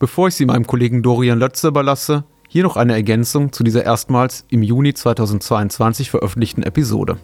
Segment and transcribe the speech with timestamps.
[0.00, 4.46] Bevor ich Sie meinem Kollegen Dorian Lötze überlasse, hier noch eine Ergänzung zu dieser erstmals
[4.48, 7.18] im Juni 2022 veröffentlichten Episode.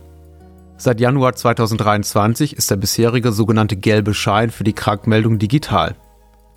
[0.76, 5.96] Seit Januar 2023 ist der bisherige sogenannte gelbe Schein für die Krankmeldung digital.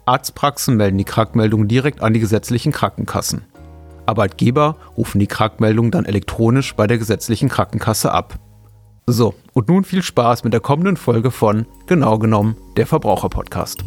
[0.06, 3.44] Arztpraxen melden die Krankmeldung direkt an die gesetzlichen Krankenkassen.
[4.06, 8.38] Arbeitgeber rufen die Krankmeldung dann elektronisch bei der gesetzlichen Krankenkasse ab.
[9.06, 13.86] So, und nun viel Spaß mit der kommenden Folge von Genau genommen, der Verbraucherpodcast.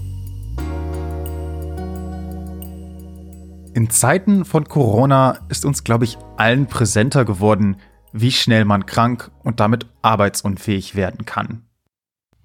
[3.75, 7.77] In Zeiten von Corona ist uns, glaube ich, allen präsenter geworden,
[8.13, 11.63] wie schnell man krank und damit arbeitsunfähig werden kann.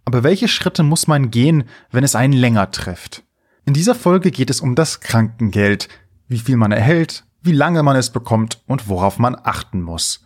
[0.06, 3.26] Aber welche Schritte muss man gehen, wenn es einen länger trifft?
[3.66, 5.90] In dieser Folge geht es um das Krankengeld,
[6.30, 10.26] wie viel man erhält, wie lange man es bekommt und worauf man achten muss.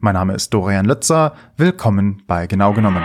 [0.00, 3.04] Mein Name ist Dorian Lötzer, willkommen bei Genau genommen.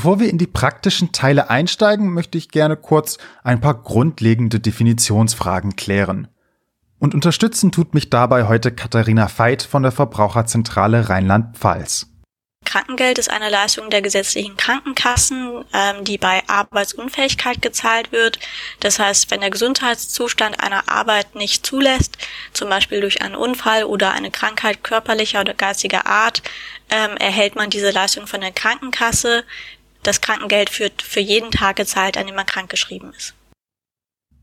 [0.00, 5.76] Bevor wir in die praktischen Teile einsteigen, möchte ich gerne kurz ein paar grundlegende Definitionsfragen
[5.76, 6.28] klären.
[6.98, 12.06] Und unterstützen tut mich dabei heute Katharina Veit von der Verbraucherzentrale Rheinland-Pfalz.
[12.64, 18.38] Krankengeld ist eine Leistung der gesetzlichen Krankenkassen, ähm, die bei Arbeitsunfähigkeit gezahlt wird.
[18.80, 22.16] Das heißt, wenn der Gesundheitszustand einer Arbeit nicht zulässt,
[22.54, 26.42] zum Beispiel durch einen Unfall oder eine Krankheit körperlicher oder geistiger Art,
[26.90, 29.44] ähm, erhält man diese Leistung von der Krankenkasse.
[30.02, 33.34] Das Krankengeld wird für jeden Tag gezahlt, an dem man krankgeschrieben ist.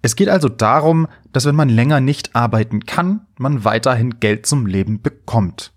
[0.01, 4.67] Es geht also darum, dass wenn man länger nicht arbeiten kann, man weiterhin Geld zum
[4.67, 5.73] Leben bekommt.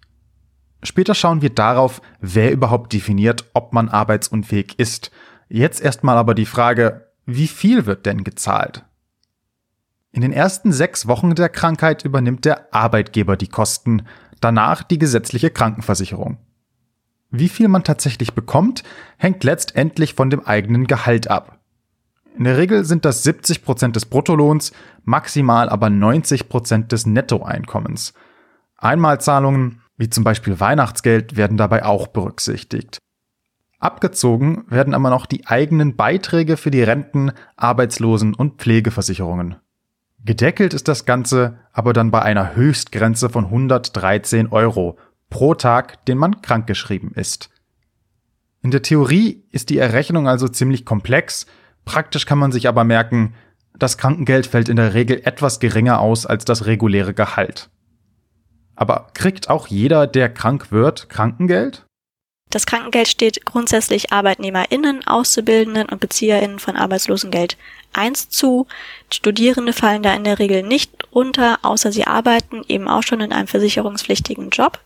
[0.82, 5.10] Später schauen wir darauf, wer überhaupt definiert, ob man arbeitsunfähig ist.
[5.48, 8.84] Jetzt erstmal aber die Frage, wie viel wird denn gezahlt?
[10.12, 14.06] In den ersten sechs Wochen der Krankheit übernimmt der Arbeitgeber die Kosten,
[14.40, 16.38] danach die gesetzliche Krankenversicherung.
[17.30, 18.82] Wie viel man tatsächlich bekommt,
[19.16, 21.60] hängt letztendlich von dem eigenen Gehalt ab.
[22.36, 24.72] In der Regel sind das 70 Prozent des Bruttolohns,
[25.04, 28.14] maximal aber 90 Prozent des Nettoeinkommens.
[28.76, 32.98] Einmalzahlungen, wie zum Beispiel Weihnachtsgeld, werden dabei auch berücksichtigt.
[33.78, 39.56] Abgezogen werden aber noch die eigenen Beiträge für die Renten, Arbeitslosen- und Pflegeversicherungen.
[40.22, 44.98] Gedeckelt ist das Ganze aber dann bei einer Höchstgrenze von 113 Euro
[45.30, 47.50] pro Tag, den man krankgeschrieben ist.
[48.62, 51.46] In der Theorie ist die Errechnung also ziemlich komplex,
[51.84, 53.34] Praktisch kann man sich aber merken,
[53.76, 57.70] das Krankengeld fällt in der Regel etwas geringer aus als das reguläre Gehalt.
[58.76, 61.84] Aber kriegt auch jeder, der krank wird, Krankengeld?
[62.50, 67.56] Das Krankengeld steht grundsätzlich ArbeitnehmerInnen, Auszubildenden und BezieherInnen von Arbeitslosengeld
[67.92, 68.66] 1 zu.
[69.12, 73.32] Studierende fallen da in der Regel nicht runter, außer sie arbeiten eben auch schon in
[73.32, 74.80] einem versicherungspflichtigen Job.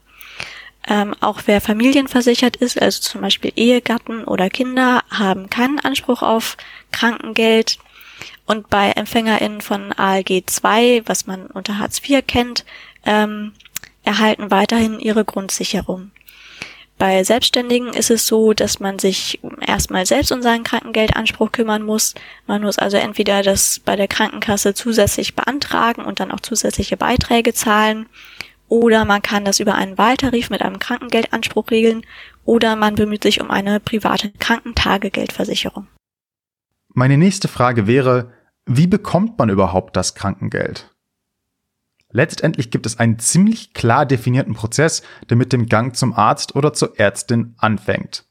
[0.86, 6.56] Ähm, auch wer familienversichert ist, also zum Beispiel Ehegatten oder Kinder, haben keinen Anspruch auf
[6.92, 7.78] Krankengeld.
[8.46, 12.64] Und bei EmpfängerInnen von ALG 2, was man unter Hartz IV kennt,
[13.06, 13.52] ähm,
[14.02, 16.10] erhalten weiterhin ihre Grundsicherung.
[16.96, 22.14] Bei Selbstständigen ist es so, dass man sich erstmal selbst um seinen Krankengeldanspruch kümmern muss.
[22.46, 27.52] Man muss also entweder das bei der Krankenkasse zusätzlich beantragen und dann auch zusätzliche Beiträge
[27.52, 28.06] zahlen
[28.68, 32.04] oder man kann das über einen Wahltarif mit einem Krankengeldanspruch regeln
[32.44, 35.86] oder man bemüht sich um eine private Krankentagegeldversicherung.
[36.88, 38.32] Meine nächste Frage wäre,
[38.66, 40.90] wie bekommt man überhaupt das Krankengeld?
[42.10, 46.72] Letztendlich gibt es einen ziemlich klar definierten Prozess, der mit dem Gang zum Arzt oder
[46.72, 48.24] zur Ärztin anfängt.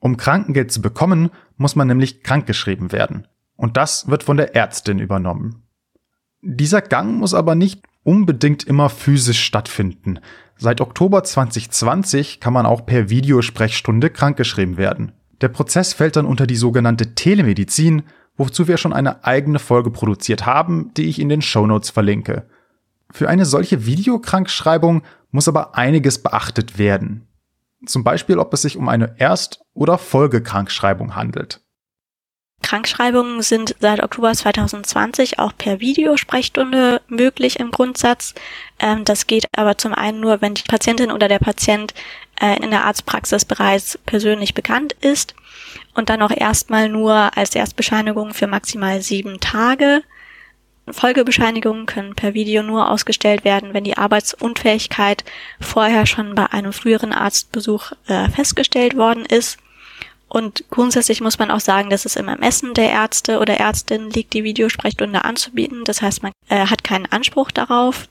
[0.00, 3.28] Um Krankengeld zu bekommen, muss man nämlich krankgeschrieben werden.
[3.54, 5.62] Und das wird von der Ärztin übernommen.
[6.40, 10.18] Dieser Gang muss aber nicht unbedingt immer physisch stattfinden.
[10.56, 15.12] Seit Oktober 2020 kann man auch per Videosprechstunde krankgeschrieben werden.
[15.40, 18.02] Der Prozess fällt dann unter die sogenannte Telemedizin,
[18.36, 22.46] wozu wir schon eine eigene Folge produziert haben, die ich in den Shownotes verlinke.
[23.10, 27.26] Für eine solche Videokrankschreibung muss aber einiges beachtet werden.
[27.84, 31.61] Zum Beispiel, ob es sich um eine Erst- oder Folgekrankschreibung handelt.
[32.62, 38.34] Krankschreibungen sind seit Oktober 2020 auch per Videosprechstunde möglich im Grundsatz.
[38.78, 41.92] Ähm, das geht aber zum einen nur, wenn die Patientin oder der Patient
[42.40, 45.34] äh, in der Arztpraxis bereits persönlich bekannt ist
[45.94, 50.02] und dann auch erstmal nur als Erstbescheinigung für maximal sieben Tage.
[50.90, 55.24] Folgebescheinigungen können per Video nur ausgestellt werden, wenn die Arbeitsunfähigkeit
[55.60, 59.58] vorher schon bei einem früheren Arztbesuch äh, festgestellt worden ist.
[60.32, 64.32] Und grundsätzlich muss man auch sagen, dass es im Ermessen der Ärzte oder Ärztin liegt,
[64.32, 65.84] die Videosprechstunde anzubieten.
[65.84, 68.08] Das heißt, man äh, hat keinen Anspruch darauf.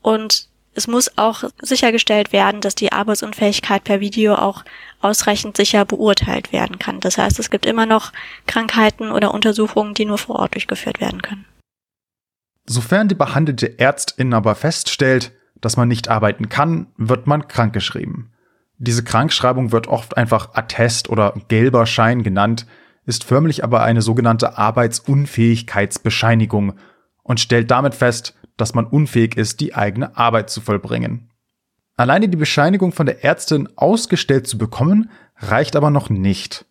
[0.00, 4.64] Und es muss auch sichergestellt werden, dass die Arbeitsunfähigkeit per Video auch
[5.02, 6.98] ausreichend sicher beurteilt werden kann.
[7.00, 8.14] Das heißt, es gibt immer noch
[8.46, 11.44] Krankheiten oder Untersuchungen, die nur vor Ort durchgeführt werden können.
[12.64, 18.32] Sofern die behandelte Ärztin aber feststellt, dass man nicht arbeiten kann, wird man krankgeschrieben.
[18.82, 22.64] Diese Krankschreibung wird oft einfach Attest oder gelber Schein genannt,
[23.04, 26.72] ist förmlich aber eine sogenannte Arbeitsunfähigkeitsbescheinigung
[27.22, 31.28] und stellt damit fest, dass man unfähig ist, die eigene Arbeit zu vollbringen.
[31.98, 36.64] Alleine die Bescheinigung von der Ärztin ausgestellt zu bekommen, reicht aber noch nicht.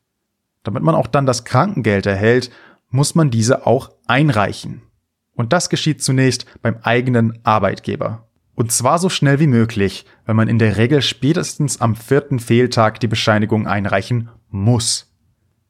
[0.64, 2.50] Damit man auch dann das Krankengeld erhält,
[2.90, 4.82] muss man diese auch einreichen.
[5.36, 8.29] Und das geschieht zunächst beim eigenen Arbeitgeber.
[8.60, 13.00] Und zwar so schnell wie möglich, weil man in der Regel spätestens am vierten Fehltag
[13.00, 15.12] die Bescheinigung einreichen muss.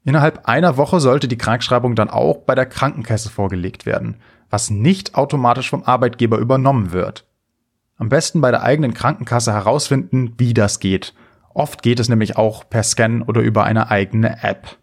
[0.04, 4.16] Innerhalb einer Woche sollte die Krankschreibung dann auch bei der Krankenkasse vorgelegt werden
[4.50, 7.26] was nicht automatisch vom Arbeitgeber übernommen wird.
[7.96, 11.14] Am besten bei der eigenen Krankenkasse herausfinden, wie das geht.
[11.54, 14.76] Oft geht es nämlich auch per Scan oder über eine eigene App.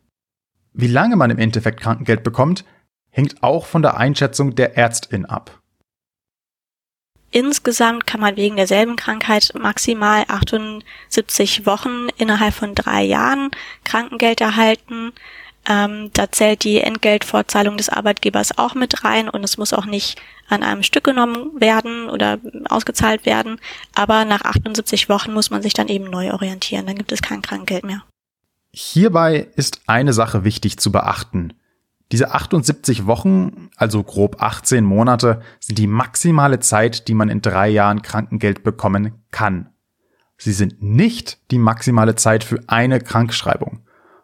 [0.74, 2.66] Wie lange man im Endeffekt Krankengeld bekommt,
[3.10, 5.57] hängt auch von der Einschätzung der Ärztin ab.
[7.32, 13.52] Insgesamt kann man wegen derselben Krankheit maximal 78 Wochen innerhalb von drei Jahren
[13.84, 15.12] Krankengeld erhalten.
[15.70, 20.18] Ähm, da zählt die Entgeltfortzahlung des Arbeitgebers auch mit rein und es muss auch nicht
[20.48, 22.40] an einem Stück genommen werden oder
[22.70, 23.60] ausgezahlt werden.
[23.94, 26.86] Aber nach 78 Wochen muss man sich dann eben neu orientieren.
[26.86, 28.04] Dann gibt es kein Krankengeld mehr.
[28.72, 31.54] Hierbei ist eine Sache wichtig zu beachten.
[32.12, 37.68] Diese 78 Wochen, also grob 18 Monate, sind die maximale Zeit, die man in drei
[37.68, 39.70] Jahren Krankengeld bekommen kann.
[40.38, 43.82] Sie sind nicht die maximale Zeit für eine Krankschreibung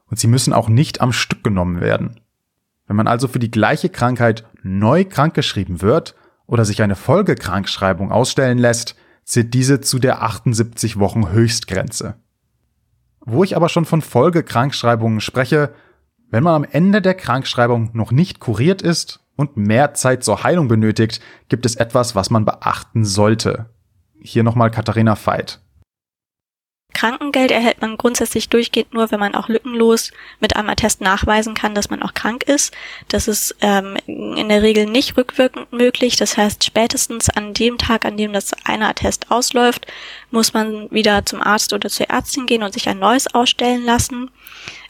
[0.08, 2.22] und sie müssen auch nicht am Stück genommen werden.
[2.88, 6.16] Wenn man also für die gleiche Krankheit neu krankgeschrieben wird
[6.46, 12.16] oder sich eine Folgekrankschreibung ausstellen lässt, zählt diese zu der 78 Wochen Höchstgrenze.
[13.22, 15.74] Wo ich aber schon von Folgekrankschreibungen spreche,
[16.34, 20.68] wenn man am Ende der Krankschreibung noch nicht kuriert ist und mehr Zeit zur Heilung
[20.68, 23.70] benötigt, gibt es etwas, was man beachten sollte.
[24.20, 25.60] Hier nochmal Katharina Veit.
[26.96, 31.76] Krankengeld erhält man grundsätzlich durchgehend nur, wenn man auch lückenlos mit einem Attest nachweisen kann,
[31.76, 32.74] dass man auch krank ist.
[33.10, 36.16] Das ist ähm, in der Regel nicht rückwirkend möglich.
[36.16, 39.86] Das heißt, spätestens an dem Tag, an dem das eine Attest ausläuft,
[40.32, 44.32] muss man wieder zum Arzt oder zur Ärztin gehen und sich ein neues ausstellen lassen.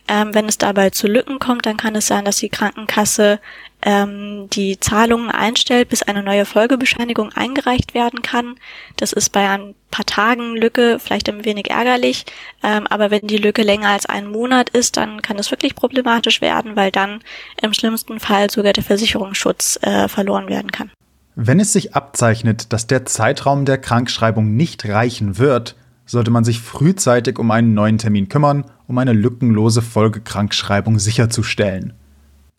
[0.08, 3.40] Ähm, wenn es dabei zu Lücken kommt, dann kann es sein, dass die Krankenkasse
[3.82, 8.56] ähm, die Zahlungen einstellt, bis eine neue Folgebescheinigung eingereicht werden kann.
[8.98, 12.26] Das ist bei ein paar Tagen Lücke vielleicht ein wenig ärgerlich,
[12.64, 16.42] ähm, aber wenn die Lücke länger als einen Monat ist, dann kann es wirklich problematisch
[16.42, 17.22] werden, weil dann
[17.62, 20.92] im schlimmsten Fall sogar der Versicherungsschutz äh, verloren werden kann.
[21.36, 26.60] Wenn es sich abzeichnet, dass der Zeitraum der Krankschreibung nicht reichen wird, sollte man sich
[26.60, 31.94] frühzeitig um einen neuen Termin kümmern, um eine lückenlose Folgekrankschreibung sicherzustellen.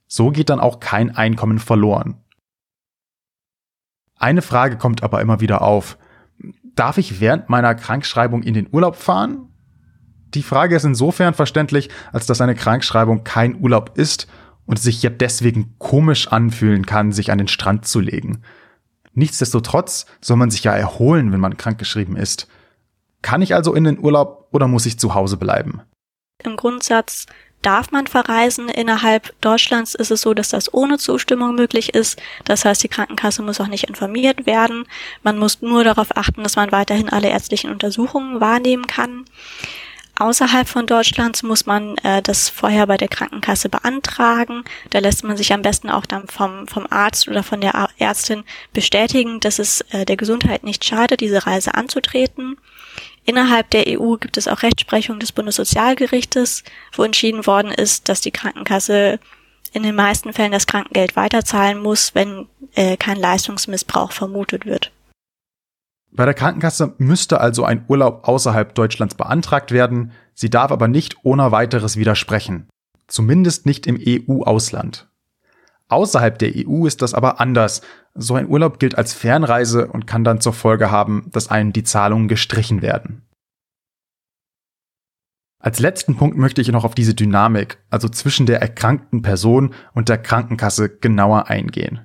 [0.06, 2.16] So geht dann auch kein Einkommen verloren.
[4.16, 5.98] Eine Frage kommt aber immer wieder auf.
[6.74, 9.48] Darf ich während meiner Krankschreibung in den Urlaub fahren?
[10.34, 14.26] Die Frage ist insofern verständlich, als dass eine Krankschreibung kein Urlaub ist
[14.66, 18.42] und sich ja deswegen komisch anfühlen kann, sich an den Strand zu legen.
[19.12, 22.48] Nichtsdestotrotz soll man sich ja erholen, wenn man krankgeschrieben ist.
[23.24, 25.80] Kann ich also in den Urlaub oder muss ich zu Hause bleiben?
[26.42, 27.24] Im Grundsatz
[27.62, 28.68] darf man verreisen.
[28.68, 32.20] Innerhalb Deutschlands ist es so, dass das ohne Zustimmung möglich ist.
[32.44, 34.84] Das heißt, die Krankenkasse muss auch nicht informiert werden.
[35.22, 39.24] Man muss nur darauf achten, dass man weiterhin alle ärztlichen Untersuchungen wahrnehmen kann.
[40.18, 44.64] Außerhalb von Deutschlands muss man äh, das vorher bei der Krankenkasse beantragen.
[44.90, 48.44] Da lässt man sich am besten auch dann vom, vom Arzt oder von der Ärztin
[48.74, 52.58] bestätigen, dass es äh, der Gesundheit nicht schadet, diese Reise anzutreten.
[53.24, 56.62] Innerhalb der EU gibt es auch Rechtsprechung des Bundessozialgerichtes,
[56.92, 59.18] wo entschieden worden ist, dass die Krankenkasse
[59.72, 64.92] in den meisten Fällen das Krankengeld weiterzahlen muss, wenn äh, kein Leistungsmissbrauch vermutet wird.
[66.12, 71.16] Bei der Krankenkasse müsste also ein Urlaub außerhalb Deutschlands beantragt werden, sie darf aber nicht
[71.24, 72.68] ohne weiteres widersprechen.
[73.08, 75.08] Zumindest nicht im EU-Ausland.
[75.88, 77.82] Außerhalb der EU ist das aber anders.
[78.14, 81.84] So ein Urlaub gilt als Fernreise und kann dann zur Folge haben, dass einem die
[81.84, 83.22] Zahlungen gestrichen werden.
[85.58, 90.10] Als letzten Punkt möchte ich noch auf diese Dynamik, also zwischen der erkrankten Person und
[90.10, 92.00] der Krankenkasse, genauer eingehen.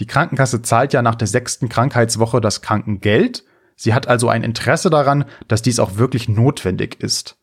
[0.00, 3.44] Die Krankenkasse zahlt ja nach der sechsten Krankheitswoche das Krankengeld,
[3.76, 7.38] sie hat also ein Interesse daran, dass dies auch wirklich notwendig ist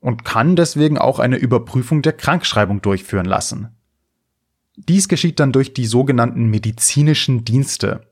[0.00, 3.74] und kann deswegen auch eine Überprüfung der Krankschreibung durchführen lassen.
[4.76, 8.06] Dies geschieht dann durch die sogenannten medizinischen Dienste.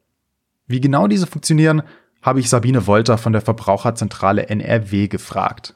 [0.66, 1.82] Wie genau diese funktionieren,
[2.22, 5.74] habe ich Sabine Wolter von der Verbraucherzentrale NRW gefragt.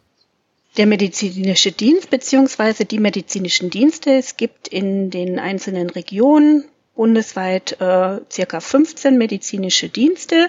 [0.76, 2.85] Der medizinische Dienst bzw.
[2.85, 6.64] die medizinischen Dienste, es gibt in den einzelnen Regionen
[6.95, 10.49] bundesweit äh, circa 15 medizinische Dienste.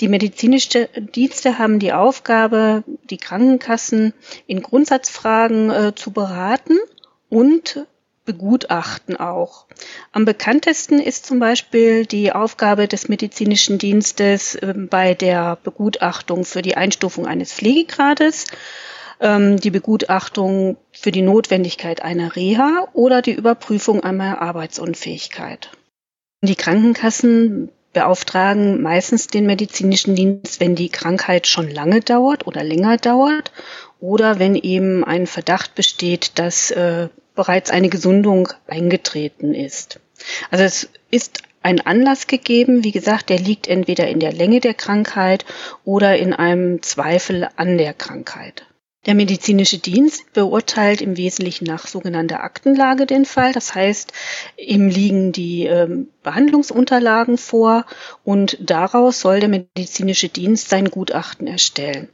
[0.00, 4.12] Die medizinischen Dienste haben die Aufgabe, die Krankenkassen
[4.46, 6.78] in Grundsatzfragen äh, zu beraten
[7.28, 7.86] und
[8.28, 9.64] begutachten auch.
[10.12, 16.60] Am bekanntesten ist zum Beispiel die Aufgabe des medizinischen Dienstes äh, bei der Begutachtung für
[16.60, 18.44] die Einstufung eines Pflegegrades,
[19.20, 25.70] ähm, die Begutachtung für die Notwendigkeit einer Reha oder die Überprüfung einer Arbeitsunfähigkeit.
[26.42, 32.98] Die Krankenkassen beauftragen meistens den medizinischen Dienst, wenn die Krankheit schon lange dauert oder länger
[32.98, 33.52] dauert
[34.00, 37.08] oder wenn eben ein Verdacht besteht, dass äh,
[37.38, 40.00] bereits eine Gesundung eingetreten ist.
[40.50, 44.74] Also es ist ein Anlass gegeben, wie gesagt, der liegt entweder in der Länge der
[44.74, 45.44] Krankheit
[45.84, 48.66] oder in einem Zweifel an der Krankheit.
[49.06, 53.52] Der medizinische Dienst beurteilt im Wesentlichen nach sogenannter Aktenlage den Fall.
[53.52, 54.12] Das heißt,
[54.56, 57.86] ihm liegen die ähm, Behandlungsunterlagen vor
[58.24, 62.08] und daraus soll der medizinische Dienst sein Gutachten erstellen.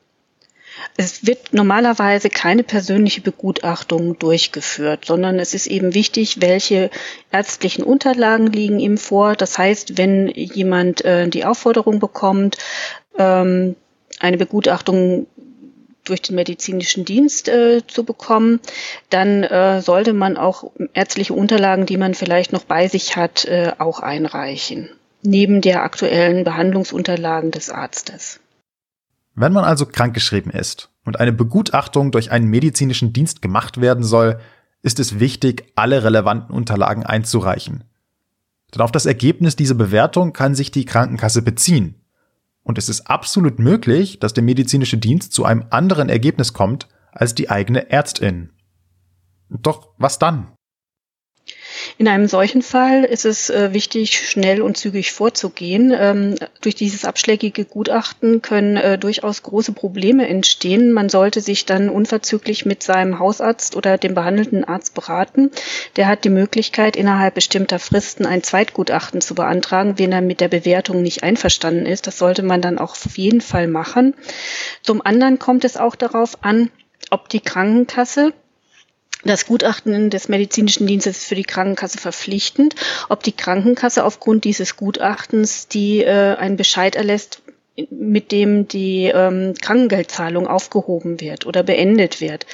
[0.96, 6.90] Es wird normalerweise keine persönliche Begutachtung durchgeführt, sondern es ist eben wichtig, welche
[7.32, 9.34] ärztlichen Unterlagen liegen ihm vor.
[9.34, 12.58] Das heißt, wenn jemand äh, die Aufforderung bekommt,
[13.18, 13.76] ähm,
[14.20, 15.26] eine Begutachtung
[16.04, 18.60] durch den medizinischen Dienst äh, zu bekommen,
[19.10, 23.72] dann äh, sollte man auch ärztliche Unterlagen, die man vielleicht noch bei sich hat, äh,
[23.78, 24.90] auch einreichen,
[25.22, 28.40] neben der aktuellen Behandlungsunterlagen des Arztes.
[29.34, 34.38] Wenn man also krankgeschrieben ist und eine Begutachtung durch einen medizinischen Dienst gemacht werden soll,
[34.82, 37.84] ist es wichtig, alle relevanten Unterlagen einzureichen.
[38.72, 42.00] Denn auf das Ergebnis dieser Bewertung kann sich die Krankenkasse beziehen.
[42.62, 47.34] Und es ist absolut möglich, dass der medizinische Dienst zu einem anderen Ergebnis kommt als
[47.34, 48.50] die eigene Ärztin.
[49.48, 50.53] Doch was dann?
[51.98, 55.94] In einem solchen Fall ist es äh, wichtig, schnell und zügig vorzugehen.
[55.96, 60.92] Ähm, durch dieses abschlägige Gutachten können äh, durchaus große Probleme entstehen.
[60.92, 65.50] Man sollte sich dann unverzüglich mit seinem Hausarzt oder dem behandelnden Arzt beraten.
[65.96, 70.48] Der hat die Möglichkeit, innerhalb bestimmter Fristen ein Zweitgutachten zu beantragen, wenn er mit der
[70.48, 72.06] Bewertung nicht einverstanden ist.
[72.06, 74.14] Das sollte man dann auch auf jeden Fall machen.
[74.82, 76.70] Zum anderen kommt es auch darauf an,
[77.10, 78.32] ob die Krankenkasse
[79.24, 82.74] das Gutachten des medizinischen Dienstes ist für die Krankenkasse verpflichtend.
[83.08, 87.42] Ob die Krankenkasse aufgrund dieses Gutachtens die äh, einen Bescheid erlässt,
[87.90, 92.46] mit dem die ähm, Krankengeldzahlung aufgehoben wird oder beendet wird.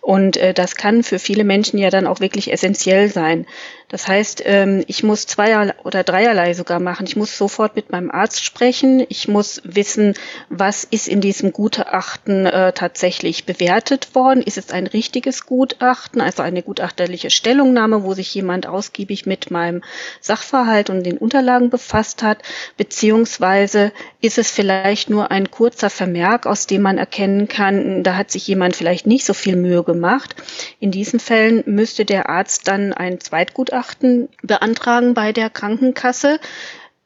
[0.00, 3.46] Und äh, das kann für viele Menschen ja dann auch wirklich essentiell sein.
[3.92, 7.06] Das heißt, ähm, ich muss zweier oder dreierlei sogar machen.
[7.06, 9.04] Ich muss sofort mit meinem Arzt sprechen.
[9.10, 10.14] Ich muss wissen,
[10.48, 14.42] was ist in diesem Gutachten äh, tatsächlich bewertet worden.
[14.42, 19.82] Ist es ein richtiges Gutachten, also eine gutachterliche Stellungnahme, wo sich jemand ausgiebig mit meinem
[20.22, 22.38] Sachverhalt und den Unterlagen befasst hat,
[22.78, 28.30] beziehungsweise ist es vielleicht nur ein kurzer Vermerk, aus dem man erkennen kann, da hat
[28.30, 30.34] sich jemand vielleicht nicht so viel Mühe gemacht.
[30.80, 36.38] In diesen Fällen müsste der Arzt dann ein Zweitgutachten Gutachten beantragen bei der Krankenkasse.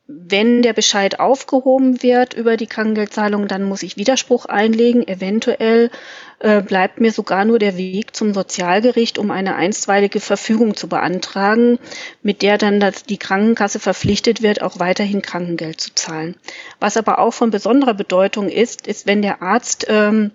[0.08, 5.08] Wenn der Bescheid aufgehoben wird über die Krankengeldzahlung, dann muss ich Widerspruch einlegen.
[5.08, 5.90] Eventuell
[6.38, 11.78] äh, bleibt mir sogar nur der Weg zum Sozialgericht, um eine einstweilige Verfügung zu beantragen,
[12.22, 16.36] mit der dann die Krankenkasse verpflichtet wird, auch weiterhin Krankengeld zu zahlen.
[16.78, 20.30] Was aber auch von besonderer Bedeutung ist, ist, wenn der Arzt ähm,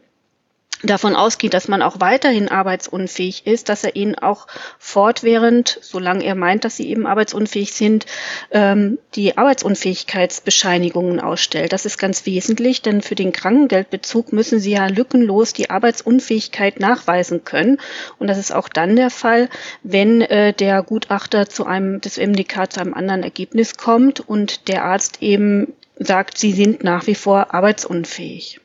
[0.84, 4.48] davon ausgeht, dass man auch weiterhin arbeitsunfähig ist, dass er ihnen auch
[4.80, 8.06] fortwährend, solange er meint, dass sie eben arbeitsunfähig sind,
[8.52, 11.74] ähm, die Arbeitsunfähigkeitsbescheinigungen ausstellt.
[11.74, 17.44] Das ist ganz wesentlich, denn für den Krankengeldbezug müssen sie ja lückenlos die Arbeitsunfähigkeit nachweisen
[17.44, 17.80] können.
[18.18, 19.50] Und das ist auch dann der Fall,
[19.84, 24.86] wenn äh, der Gutachter zu einem, des MDK zu einem anderen Ergebnis kommt und der
[24.86, 28.60] Arzt eben sagt, sie sind nach wie vor arbeitsunfähig.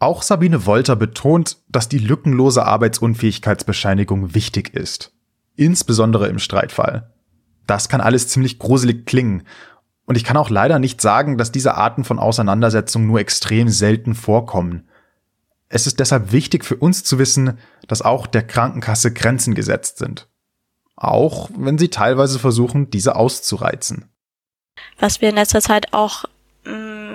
[0.00, 5.12] Auch Sabine Wolter betont, dass die lückenlose Arbeitsunfähigkeitsbescheinigung wichtig ist.
[5.56, 7.12] Insbesondere im Streitfall.
[7.66, 9.44] Das kann alles ziemlich gruselig klingen.
[10.04, 14.14] Und ich kann auch leider nicht sagen, dass diese Arten von Auseinandersetzungen nur extrem selten
[14.14, 14.88] vorkommen.
[15.68, 17.58] Es ist deshalb wichtig für uns zu wissen,
[17.88, 20.28] dass auch der Krankenkasse Grenzen gesetzt sind.
[20.96, 24.10] Auch wenn sie teilweise versuchen, diese auszureizen.
[24.98, 26.24] Was wir in letzter Zeit auch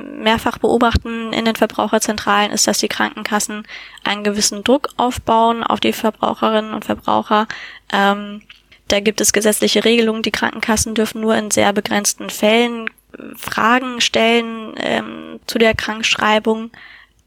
[0.04, 3.64] mehrfach beobachten in den Verbraucherzentralen, ist, dass die Krankenkassen
[4.04, 7.48] einen gewissen Druck aufbauen auf die Verbraucherinnen und Verbraucher.
[7.92, 8.42] Ähm,
[8.88, 10.24] da gibt es gesetzliche Regelungen.
[10.24, 12.90] Die Krankenkassen dürfen nur in sehr begrenzten Fällen
[13.36, 16.72] Fragen stellen ähm, zu der Krankschreibung.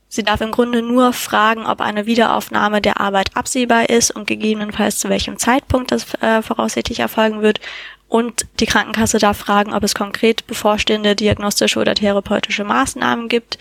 [0.08, 4.98] Sie darf im Grunde nur fragen, ob eine Wiederaufnahme der Arbeit absehbar ist und gegebenenfalls
[4.98, 7.60] zu welchem Zeitpunkt das äh, voraussichtlich erfolgen wird.
[8.12, 13.56] Und die Krankenkasse darf fragen, ob es konkret bevorstehende diagnostische oder therapeutische Maßnahmen gibt.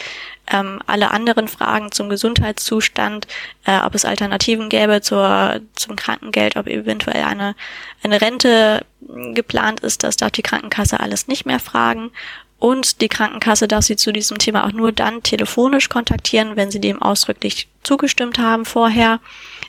[0.45, 3.27] Ähm, alle anderen Fragen zum Gesundheitszustand,
[3.63, 7.55] äh, ob es Alternativen gäbe zur, zum Krankengeld, ob eventuell eine,
[8.03, 8.85] eine Rente
[9.33, 12.11] geplant ist, das darf die Krankenkasse alles nicht mehr fragen.
[12.59, 16.81] Und die Krankenkasse darf sie zu diesem Thema auch nur dann telefonisch kontaktieren, wenn sie
[16.81, 19.21] dem ausdrücklich zugestimmt haben vorher.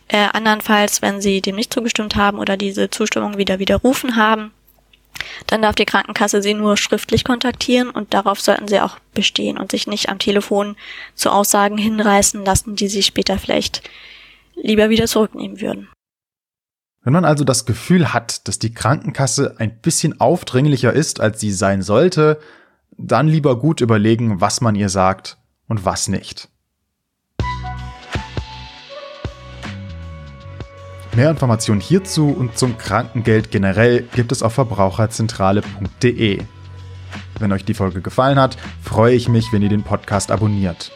[0.09, 4.51] Äh, andernfalls, wenn sie dem nicht zugestimmt haben oder diese Zustimmung wieder widerrufen haben,
[5.47, 9.71] dann darf die Krankenkasse sie nur schriftlich kontaktieren und darauf sollten sie auch bestehen und
[9.71, 10.77] sich nicht am Telefon
[11.15, 13.83] zu Aussagen hinreißen lassen, die sie später vielleicht
[14.55, 15.89] lieber wieder zurücknehmen würden.
[17.05, 21.51] Wenn man also das Gefühl hat, dass die Krankenkasse ein bisschen aufdringlicher ist, als sie
[21.51, 22.39] sein sollte,
[22.97, 26.49] dann lieber gut überlegen, was man ihr sagt und was nicht.
[31.15, 36.41] Mehr Informationen hierzu und zum Krankengeld generell gibt es auf verbraucherzentrale.de.
[37.39, 40.91] Wenn euch die Folge gefallen hat, freue ich mich, wenn ihr den Podcast abonniert.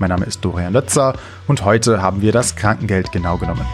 [0.00, 1.14] Mein Name ist Dorian Lötzer
[1.46, 3.66] und heute haben wir das Krankengeld genau genommen.